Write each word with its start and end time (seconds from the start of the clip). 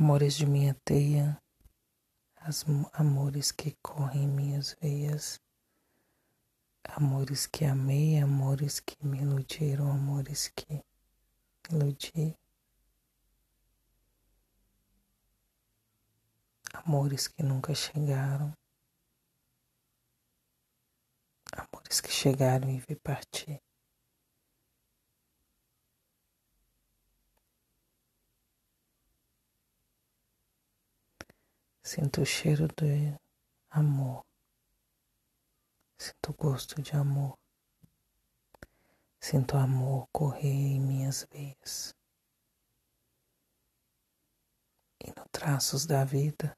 amores 0.00 0.36
de 0.36 0.46
minha 0.46 0.74
teia, 0.84 1.42
as 2.36 2.64
amores 2.92 3.50
que 3.50 3.76
correm 3.82 4.22
em 4.22 4.28
minhas 4.28 4.76
veias, 4.80 5.40
amores 6.84 7.48
que 7.48 7.64
amei, 7.64 8.20
amores 8.20 8.78
que 8.78 8.96
me 9.04 9.18
iludiram, 9.18 9.90
amores 9.90 10.52
que 10.54 10.84
iludi, 11.68 12.38
amores 16.72 17.26
que 17.26 17.42
nunca 17.42 17.74
chegaram, 17.74 18.52
amores 21.52 22.00
que 22.00 22.10
chegaram 22.10 22.70
e 22.70 22.78
vi 22.78 22.94
partir. 22.94 23.60
Sinto 31.90 32.20
o 32.20 32.26
cheiro 32.26 32.68
de 32.68 33.18
amor. 33.70 34.22
Sinto 35.98 36.32
o 36.32 36.34
gosto 36.34 36.82
de 36.82 36.94
amor. 36.94 37.38
Sinto 39.18 39.56
amor 39.56 40.06
correr 40.12 40.50
em 40.50 40.80
minhas 40.82 41.26
veias. 41.32 41.94
E 45.02 45.08
no 45.18 45.26
traços 45.32 45.86
da 45.86 46.04
vida, 46.04 46.54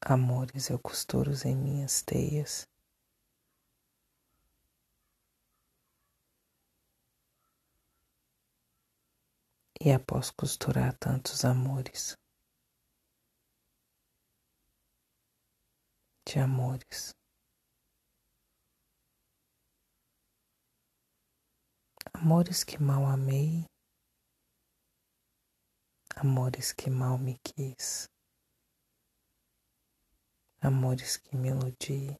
amores 0.00 0.70
eu 0.70 0.78
costuro 0.78 1.32
em 1.44 1.56
minhas 1.56 2.02
teias. 2.02 2.68
E 9.80 9.90
após 9.90 10.30
costurar 10.30 10.96
tantos 10.96 11.44
amores, 11.44 12.16
de 16.28 16.40
amores. 16.40 17.14
Amores 22.12 22.64
que 22.64 22.76
mal 22.78 23.06
amei, 23.06 23.64
amores 26.16 26.72
que 26.72 26.90
mal 26.90 27.16
me 27.16 27.38
quis, 27.38 28.10
amores 30.60 31.16
que 31.16 31.34
me 31.34 31.48
iludi, 31.48 32.14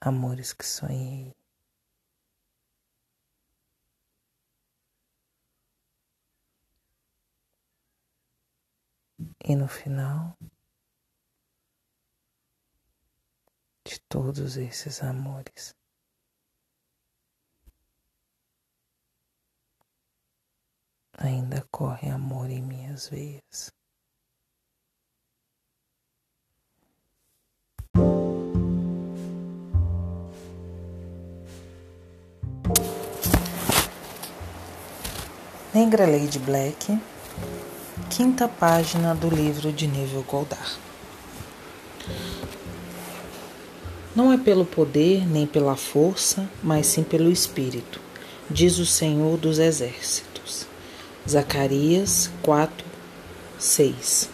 amores 0.00 0.52
que 0.52 0.64
sonhei. 0.64 1.32
E 9.44 9.54
no 9.54 9.68
final, 9.68 10.36
todos 14.08 14.56
esses 14.56 15.02
amores. 15.02 15.74
Ainda 21.16 21.66
corre 21.70 22.08
amor 22.10 22.48
em 22.48 22.62
minhas 22.62 23.08
veias. 23.08 23.72
Negra 35.74 36.06
Lady 36.06 36.38
Black, 36.38 37.00
quinta 38.10 38.48
página 38.48 39.14
do 39.14 39.28
livro 39.28 39.72
de 39.72 39.86
Nível 39.86 40.22
Goldar. 40.22 40.87
Não 44.18 44.32
é 44.32 44.36
pelo 44.36 44.64
poder 44.64 45.24
nem 45.28 45.46
pela 45.46 45.76
força, 45.76 46.50
mas 46.60 46.88
sim 46.88 47.04
pelo 47.04 47.30
Espírito, 47.30 48.00
diz 48.50 48.80
o 48.80 48.84
Senhor 48.84 49.38
dos 49.38 49.60
Exércitos. 49.60 50.66
Zacarias 51.30 52.28
4, 52.42 52.84
6. 53.60 54.28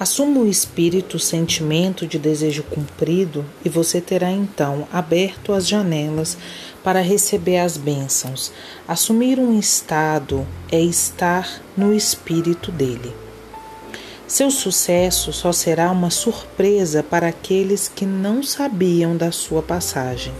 Assuma 0.00 0.40
o 0.40 0.48
espírito 0.48 1.18
o 1.18 1.20
sentimento 1.20 2.06
de 2.06 2.18
desejo 2.18 2.62
cumprido 2.62 3.44
e 3.62 3.68
você 3.68 4.00
terá 4.00 4.30
então 4.30 4.88
aberto 4.90 5.52
as 5.52 5.68
janelas 5.68 6.38
para 6.82 7.02
receber 7.02 7.58
as 7.58 7.76
bênçãos. 7.76 8.50
Assumir 8.86 9.38
um 9.38 9.58
estado 9.58 10.46
é 10.72 10.80
estar 10.80 11.60
no 11.76 11.92
espírito 11.92 12.72
dele. 12.72 13.27
Seu 14.28 14.50
sucesso 14.50 15.32
só 15.32 15.52
será 15.52 15.90
uma 15.90 16.10
surpresa 16.10 17.02
para 17.02 17.28
aqueles 17.28 17.88
que 17.88 18.04
não 18.04 18.42
sabiam 18.42 19.16
da 19.16 19.32
sua 19.32 19.62
passagem 19.62 20.34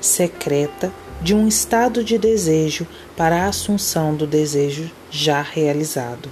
secreta 0.00 0.92
de 1.22 1.32
um 1.32 1.46
estado 1.46 2.02
de 2.02 2.18
desejo 2.18 2.88
para 3.16 3.44
a 3.44 3.46
assunção 3.46 4.16
do 4.16 4.26
desejo 4.26 4.90
já 5.12 5.40
realizado. 5.42 6.28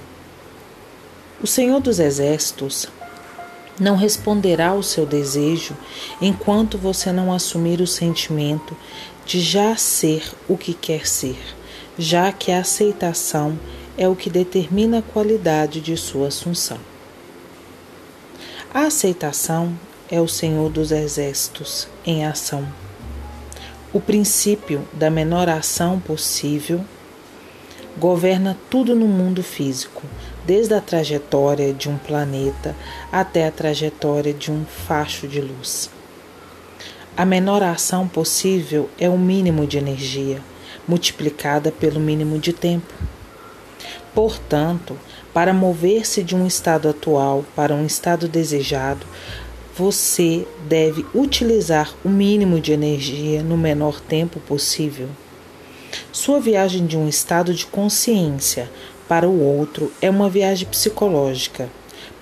O 1.40 1.46
Senhor 1.46 1.78
dos 1.78 2.00
Exércitos 2.00 2.88
não 3.78 3.94
responderá 3.94 4.70
ao 4.70 4.82
seu 4.82 5.06
desejo 5.06 5.76
enquanto 6.20 6.76
você 6.76 7.12
não 7.12 7.32
assumir 7.32 7.80
o 7.80 7.86
sentimento 7.86 8.76
de 9.24 9.40
já 9.40 9.76
ser 9.76 10.32
o 10.48 10.56
que 10.56 10.74
quer 10.74 11.06
ser, 11.06 11.38
já 11.96 12.32
que 12.32 12.50
a 12.50 12.58
aceitação 12.58 13.56
é 13.96 14.08
o 14.08 14.16
que 14.16 14.30
determina 14.30 14.98
a 14.98 15.02
qualidade 15.02 15.80
de 15.80 15.96
sua 15.96 16.28
assunção. 16.28 16.87
A 18.72 18.82
aceitação 18.82 19.74
é 20.10 20.20
o 20.20 20.28
Senhor 20.28 20.68
dos 20.68 20.92
Exércitos 20.92 21.88
em 22.04 22.26
ação. 22.26 22.68
O 23.94 23.98
princípio 23.98 24.86
da 24.92 25.08
menor 25.08 25.48
ação 25.48 25.98
possível 25.98 26.84
governa 27.96 28.58
tudo 28.68 28.94
no 28.94 29.08
mundo 29.08 29.42
físico, 29.42 30.02
desde 30.44 30.74
a 30.74 30.82
trajetória 30.82 31.72
de 31.72 31.88
um 31.88 31.96
planeta 31.96 32.76
até 33.10 33.46
a 33.46 33.50
trajetória 33.50 34.34
de 34.34 34.52
um 34.52 34.66
facho 34.66 35.26
de 35.26 35.40
luz. 35.40 35.90
A 37.16 37.24
menor 37.24 37.62
ação 37.62 38.06
possível 38.06 38.90
é 38.98 39.08
o 39.08 39.16
mínimo 39.16 39.66
de 39.66 39.78
energia, 39.78 40.42
multiplicada 40.86 41.72
pelo 41.72 41.98
mínimo 41.98 42.38
de 42.38 42.52
tempo. 42.52 42.92
Portanto, 44.14 44.94
para 45.38 45.54
mover-se 45.54 46.24
de 46.24 46.34
um 46.34 46.48
estado 46.48 46.88
atual 46.88 47.44
para 47.54 47.72
um 47.72 47.86
estado 47.86 48.26
desejado, 48.26 49.06
você 49.72 50.44
deve 50.66 51.06
utilizar 51.14 51.94
o 52.04 52.08
mínimo 52.08 52.58
de 52.60 52.72
energia 52.72 53.40
no 53.40 53.56
menor 53.56 54.00
tempo 54.00 54.40
possível. 54.40 55.08
Sua 56.10 56.40
viagem 56.40 56.86
de 56.86 56.96
um 56.96 57.08
estado 57.08 57.54
de 57.54 57.66
consciência 57.66 58.68
para 59.08 59.28
o 59.28 59.40
outro 59.40 59.92
é 60.02 60.10
uma 60.10 60.28
viagem 60.28 60.66
psicológica. 60.66 61.68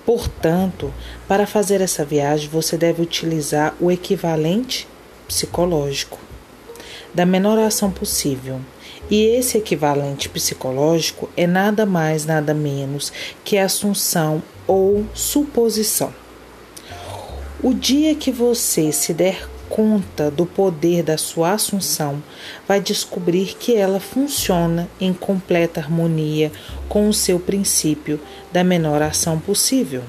Portanto, 0.05 0.93
para 1.27 1.47
fazer 1.47 1.81
essa 1.81 2.05
viagem, 2.05 2.47
você 2.47 2.77
deve 2.77 3.01
utilizar 3.01 3.75
o 3.79 3.91
equivalente 3.91 4.87
psicológico 5.27 6.19
da 7.15 7.25
menor 7.25 7.57
ação 7.57 7.89
possível. 7.89 8.61
E 9.09 9.23
esse 9.23 9.57
equivalente 9.57 10.27
psicológico 10.27 11.29
é 11.37 11.47
nada 11.47 11.85
mais, 11.85 12.25
nada 12.25 12.53
menos 12.53 13.11
que 13.43 13.57
assunção 13.57 14.43
ou 14.65 15.05
suposição. 15.13 16.13
O 17.63 17.73
dia 17.73 18.13
que 18.15 18.31
você 18.31 18.91
se 18.91 19.13
der 19.13 19.47
conta 19.69 20.31
do 20.31 20.45
poder 20.45 21.03
da 21.03 21.17
sua 21.17 21.53
assunção, 21.53 22.21
vai 22.67 22.79
descobrir 22.79 23.55
que 23.59 23.75
ela 23.75 23.99
funciona 23.99 24.89
em 24.99 25.13
completa 25.13 25.79
harmonia 25.79 26.51
com 26.87 27.07
o 27.07 27.13
seu 27.13 27.39
princípio 27.39 28.19
da 28.51 28.63
menor 28.63 29.01
ação 29.01 29.39
possível. 29.39 30.03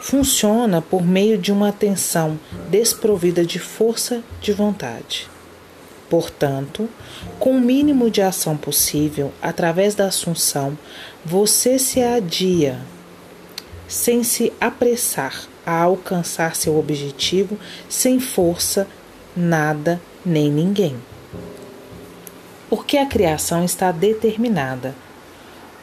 Funciona 0.00 0.80
por 0.80 1.04
meio 1.04 1.36
de 1.36 1.50
uma 1.50 1.68
atenção 1.68 2.38
desprovida 2.70 3.44
de 3.44 3.58
força 3.58 4.22
de 4.40 4.52
vontade. 4.52 5.28
Portanto, 6.08 6.88
com 7.38 7.56
o 7.56 7.60
mínimo 7.60 8.10
de 8.10 8.22
ação 8.22 8.56
possível, 8.56 9.32
através 9.42 9.94
da 9.94 10.06
assunção, 10.06 10.78
você 11.24 11.78
se 11.78 12.02
adia, 12.02 12.80
sem 13.88 14.22
se 14.22 14.52
apressar 14.60 15.46
a 15.64 15.82
alcançar 15.82 16.54
seu 16.54 16.78
objetivo, 16.78 17.58
sem 17.88 18.20
força, 18.20 18.86
nada 19.36 20.00
nem 20.24 20.50
ninguém. 20.50 20.96
Porque 22.70 22.96
a 22.96 23.06
criação 23.06 23.64
está 23.64 23.90
determinada. 23.90 24.94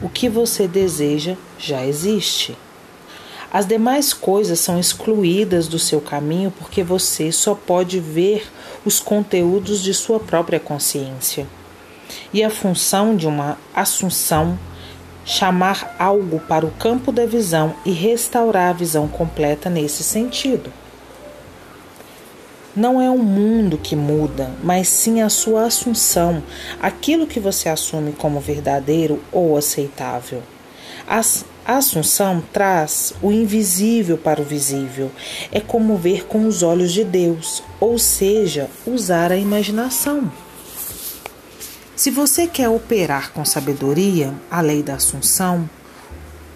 O 0.00 0.08
que 0.08 0.28
você 0.28 0.66
deseja 0.66 1.36
já 1.58 1.84
existe. 1.84 2.56
As 3.54 3.68
demais 3.68 4.12
coisas 4.12 4.58
são 4.58 4.80
excluídas 4.80 5.68
do 5.68 5.78
seu 5.78 6.00
caminho 6.00 6.50
porque 6.50 6.82
você 6.82 7.30
só 7.30 7.54
pode 7.54 8.00
ver 8.00 8.50
os 8.84 8.98
conteúdos 8.98 9.80
de 9.80 9.94
sua 9.94 10.18
própria 10.18 10.58
consciência. 10.58 11.46
E 12.32 12.42
a 12.42 12.50
função 12.50 13.14
de 13.14 13.28
uma 13.28 13.56
assunção 13.72 14.58
chamar 15.24 15.94
algo 16.00 16.40
para 16.40 16.66
o 16.66 16.72
campo 16.72 17.12
da 17.12 17.26
visão 17.26 17.76
e 17.86 17.92
restaurar 17.92 18.70
a 18.70 18.76
visão 18.76 19.06
completa 19.06 19.70
nesse 19.70 20.02
sentido. 20.02 20.72
Não 22.74 23.00
é 23.00 23.08
o 23.08 23.18
mundo 23.18 23.78
que 23.78 23.94
muda, 23.94 24.50
mas 24.64 24.88
sim 24.88 25.22
a 25.22 25.28
sua 25.28 25.66
assunção, 25.66 26.42
aquilo 26.82 27.24
que 27.24 27.38
você 27.38 27.68
assume 27.68 28.10
como 28.10 28.40
verdadeiro 28.40 29.22
ou 29.30 29.56
aceitável. 29.56 30.42
A 31.66 31.78
assunção 31.78 32.42
traz 32.52 33.14
o 33.22 33.32
invisível 33.32 34.18
para 34.18 34.40
o 34.40 34.44
visível. 34.44 35.10
É 35.50 35.60
como 35.60 35.96
ver 35.96 36.26
com 36.26 36.46
os 36.46 36.62
olhos 36.62 36.92
de 36.92 37.02
Deus, 37.04 37.62
ou 37.80 37.98
seja, 37.98 38.68
usar 38.86 39.32
a 39.32 39.36
imaginação. 39.36 40.30
Se 41.96 42.10
você 42.10 42.46
quer 42.46 42.68
operar 42.68 43.32
com 43.32 43.44
sabedoria 43.46 44.34
a 44.50 44.60
lei 44.60 44.82
da 44.82 44.96
assunção, 44.96 45.68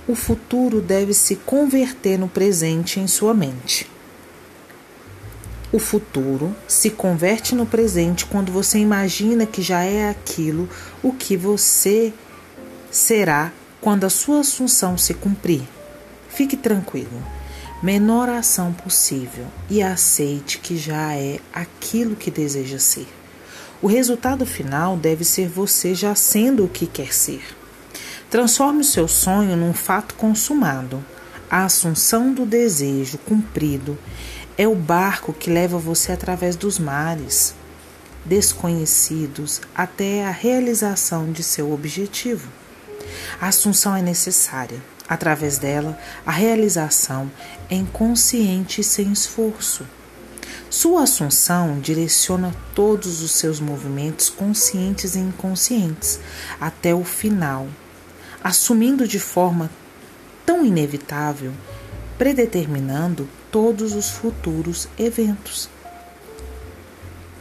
o 0.06 0.14
futuro 0.14 0.80
deve 0.80 1.14
se 1.14 1.36
converter 1.36 2.18
no 2.18 2.28
presente 2.28 3.00
em 3.00 3.06
sua 3.06 3.32
mente. 3.32 3.88
O 5.72 5.78
futuro 5.78 6.54
se 6.66 6.90
converte 6.90 7.54
no 7.54 7.64
presente 7.64 8.26
quando 8.26 8.50
você 8.50 8.78
imagina 8.78 9.46
que 9.46 9.62
já 9.62 9.82
é 9.84 10.08
aquilo 10.08 10.68
o 11.02 11.12
que 11.12 11.36
você 11.36 12.12
será 12.90 13.52
quando 13.80 14.04
a 14.04 14.10
sua 14.10 14.40
assunção 14.40 14.98
se 14.98 15.14
cumprir. 15.14 15.62
Fique 16.28 16.56
tranquilo. 16.56 17.22
Menor 17.82 18.28
ação 18.28 18.72
possível 18.72 19.46
e 19.70 19.82
aceite 19.82 20.58
que 20.58 20.76
já 20.76 21.14
é 21.14 21.38
aquilo 21.52 22.16
que 22.16 22.30
deseja 22.30 22.78
ser. 22.78 23.06
O 23.80 23.86
resultado 23.86 24.44
final 24.44 24.96
deve 24.96 25.24
ser 25.24 25.48
você 25.48 25.94
já 25.94 26.14
sendo 26.14 26.64
o 26.64 26.68
que 26.68 26.86
quer 26.86 27.14
ser. 27.14 27.42
Transforme 28.28 28.80
o 28.80 28.84
seu 28.84 29.06
sonho 29.06 29.56
num 29.56 29.72
fato 29.72 30.14
consumado. 30.16 31.04
A 31.50 31.64
assunção 31.64 32.32
do 32.32 32.44
desejo 32.44 33.16
cumprido 33.18 33.96
é 34.56 34.66
o 34.66 34.74
barco 34.74 35.32
que 35.32 35.48
leva 35.48 35.78
você 35.78 36.12
através 36.12 36.56
dos 36.56 36.78
mares 36.78 37.54
desconhecidos 38.28 39.60
até 39.74 40.26
a 40.26 40.30
realização 40.30 41.32
de 41.32 41.42
seu 41.42 41.72
objetivo. 41.72 42.48
A 43.40 43.48
assunção 43.48 43.94
é 43.94 44.02
necessária. 44.02 44.82
Através 45.08 45.56
dela, 45.56 45.98
a 46.26 46.30
realização 46.30 47.30
é 47.70 47.74
inconsciente 47.74 48.82
e 48.82 48.84
sem 48.84 49.10
esforço. 49.10 49.86
Sua 50.68 51.04
assunção 51.04 51.80
direciona 51.80 52.54
todos 52.74 53.22
os 53.22 53.30
seus 53.30 53.58
movimentos 53.58 54.28
conscientes 54.28 55.14
e 55.14 55.18
inconscientes 55.18 56.20
até 56.60 56.94
o 56.94 57.04
final, 57.04 57.66
assumindo 58.44 59.08
de 59.08 59.18
forma 59.18 59.70
tão 60.44 60.66
inevitável, 60.66 61.52
predeterminando 62.18 63.26
todos 63.50 63.94
os 63.94 64.10
futuros 64.10 64.88
eventos. 64.98 65.70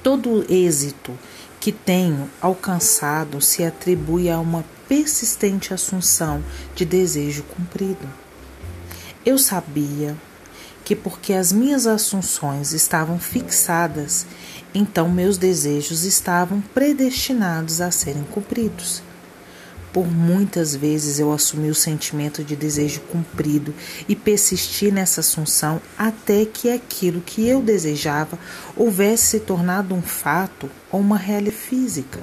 Todo 0.02 0.46
êxito 0.50 1.18
que 1.68 1.72
tenho 1.74 2.30
alcançado 2.40 3.42
se 3.42 3.62
atribui 3.62 4.30
a 4.30 4.40
uma 4.40 4.64
persistente 4.88 5.74
assunção 5.74 6.42
de 6.74 6.86
desejo 6.86 7.44
cumprido. 7.44 8.08
Eu 9.26 9.38
sabia 9.38 10.16
que, 10.86 10.96
porque 10.96 11.34
as 11.34 11.52
minhas 11.52 11.86
assunções 11.86 12.72
estavam 12.72 13.20
fixadas, 13.20 14.26
então 14.74 15.10
meus 15.10 15.38
desejos 15.38 16.06
estavam 16.06 16.62
predestinados 16.74 17.82
a 17.82 17.92
serem 17.92 18.24
cumpridos. 18.24 19.04
Por 19.94 20.06
muitas 20.06 20.76
vezes 20.76 21.20
eu 21.20 21.32
assumi 21.32 21.70
o 21.70 21.76
sentimento 21.76 22.44
de 22.44 22.56
desejo 22.56 23.02
cumprido 23.02 23.74
e 24.08 24.16
persisti 24.16 24.92
nessa 24.92 25.22
assunção 25.22 25.82
até 25.98 26.46
que 26.46 26.70
aquilo 26.70 27.22
que 27.22 27.48
eu 27.48 27.62
desejava 27.62 28.38
houvesse 28.76 29.28
se 29.28 29.40
tornado 29.40 29.96
um 29.96 30.02
fato 30.02 30.70
ou 30.92 31.00
uma 31.00 31.18
realidade 31.18 31.56
física. 31.56 32.20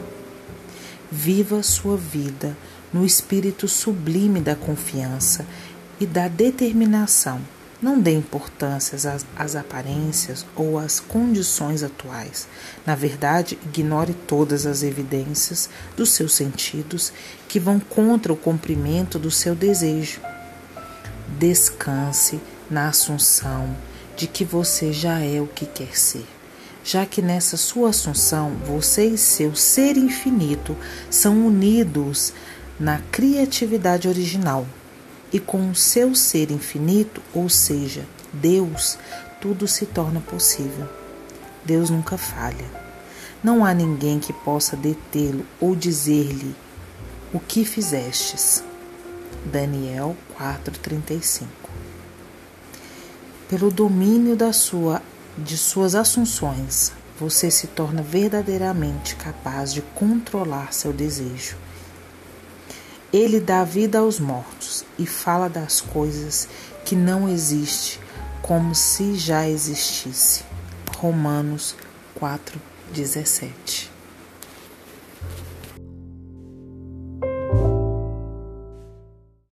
Viva 1.10 1.62
sua 1.62 1.96
vida 1.96 2.56
no 2.92 3.04
espírito 3.04 3.66
sublime 3.68 4.40
da 4.40 4.54
confiança 4.54 5.46
e 6.00 6.06
da 6.06 6.28
determinação. 6.28 7.40
Não 7.84 8.00
dê 8.00 8.12
importância 8.12 8.96
às, 8.96 9.26
às, 9.36 9.54
aparências 9.54 10.46
ou 10.56 10.78
às 10.78 11.00
condições 11.00 11.82
atuais. 11.82 12.48
Na 12.86 12.94
verdade, 12.94 13.58
ignore 13.62 14.14
todas 14.26 14.64
as 14.64 14.82
evidências 14.82 15.68
dos 15.94 16.12
seus 16.12 16.32
sentidos 16.32 17.12
que 17.46 17.60
vão 17.60 17.78
contra 17.78 18.32
o 18.32 18.36
cumprimento 18.38 19.18
do 19.18 19.30
seu 19.30 19.54
desejo. 19.54 20.22
Descanse 21.38 22.40
na 22.70 22.88
assunção 22.88 23.76
de 24.16 24.26
que 24.28 24.46
você 24.46 24.90
já 24.90 25.20
é 25.20 25.38
o 25.42 25.46
que 25.46 25.66
quer 25.66 25.94
ser, 25.94 26.24
já 26.82 27.04
que 27.04 27.20
nessa 27.20 27.58
sua 27.58 27.90
assunção 27.90 28.52
você 28.66 29.08
e 29.08 29.18
seu 29.18 29.54
ser 29.54 29.98
infinito 29.98 30.74
são 31.10 31.46
unidos 31.46 32.32
na 32.80 32.98
criatividade 33.12 34.08
original 34.08 34.66
e 35.34 35.40
com 35.40 35.68
o 35.68 35.74
seu 35.74 36.14
ser 36.14 36.52
infinito, 36.52 37.20
ou 37.34 37.48
seja, 37.48 38.06
Deus, 38.32 38.96
tudo 39.40 39.66
se 39.66 39.84
torna 39.84 40.20
possível. 40.20 40.88
Deus 41.64 41.90
nunca 41.90 42.16
falha. 42.16 42.64
Não 43.42 43.64
há 43.64 43.74
ninguém 43.74 44.20
que 44.20 44.32
possa 44.32 44.76
detê-lo 44.76 45.44
ou 45.60 45.74
dizer-lhe 45.74 46.54
o 47.32 47.40
que 47.40 47.64
fizestes. 47.64 48.62
Daniel 49.44 50.16
4:35. 50.38 51.48
Pelo 53.48 53.72
domínio 53.72 54.36
da 54.36 54.52
sua 54.52 55.02
de 55.36 55.58
suas 55.58 55.96
assunções, 55.96 56.92
você 57.18 57.50
se 57.50 57.66
torna 57.66 58.02
verdadeiramente 58.02 59.16
capaz 59.16 59.74
de 59.74 59.82
controlar 59.82 60.72
seu 60.72 60.92
desejo 60.92 61.56
ele 63.14 63.38
dá 63.38 63.62
vida 63.62 64.00
aos 64.00 64.18
mortos 64.18 64.73
e 64.98 65.06
fala 65.06 65.48
das 65.48 65.80
coisas 65.80 66.48
que 66.84 66.94
não 66.94 67.28
existem 67.28 68.02
como 68.42 68.74
se 68.74 69.14
já 69.14 69.48
existisse. 69.48 70.44
Romanos 70.98 71.74
4:17 72.18 73.93